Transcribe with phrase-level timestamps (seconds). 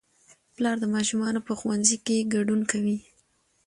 [0.55, 2.97] پلار د ماشومانو په ښوونځي کې ګډون کوي